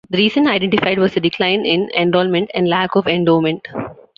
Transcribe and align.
The 0.09 0.17
reason 0.17 0.47
identified 0.47 0.97
was 0.97 1.15
a 1.15 1.19
decline 1.19 1.63
in 1.63 1.91
enrollment 1.95 2.49
and 2.55 2.67
lack 2.67 2.95
of 2.95 3.05
endowment. 3.05 3.67